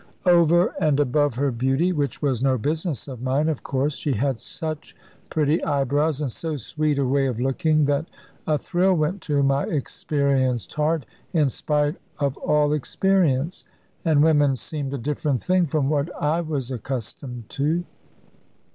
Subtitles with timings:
[0.25, 4.39] Over and above her beauty, which was no business of mine, of course, she had
[4.39, 4.95] such
[5.29, 8.09] pretty eyebrows and so sweet a way of looking, that
[8.47, 13.63] a thrill went to my experienced heart, in spite of all experience;
[14.03, 17.83] and women seemed a different thing from what I was accustomed to.